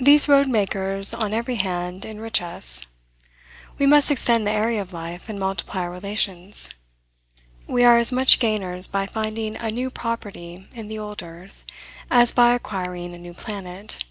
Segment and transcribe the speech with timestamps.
[0.00, 2.80] These road makers on every hand enrich us.
[3.76, 6.70] We must extend the area of life, and multiply our relations.
[7.66, 11.64] We are as much gainers by finding a new property in the old earth,
[12.10, 14.04] as by acquiring a new planet.